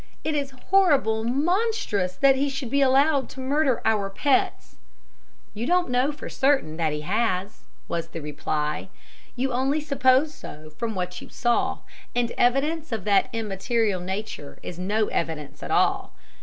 'It 0.23 0.33
is 0.33 0.49
horrible, 0.71 1.23
monstrous 1.23 2.15
that 2.15 2.35
he 2.35 2.49
should 2.49 2.71
be 2.71 2.81
allowed 2.81 3.29
to 3.29 3.39
murder 3.39 3.83
our 3.85 4.09
pets.' 4.09 4.75
"'You 5.53 5.67
don't 5.67 5.91
know 5.91 6.11
for 6.11 6.27
certain 6.27 6.75
that 6.77 6.91
he 6.91 7.01
has,' 7.01 7.65
was 7.87 8.07
the 8.07 8.19
reply, 8.19 8.89
'you 9.35 9.53
only 9.53 9.79
suppose 9.79 10.33
so 10.33 10.71
from 10.71 10.95
what 10.95 11.21
you 11.21 11.27
say 11.27 11.27
you 11.27 11.29
saw, 11.29 11.77
and 12.15 12.31
evidence 12.31 12.91
of 12.91 13.03
that 13.03 13.29
immaterial 13.31 14.01
nature 14.01 14.57
is 14.63 14.79
no 14.79 15.05
evidence 15.09 15.61
at 15.61 15.69
all. 15.69 16.13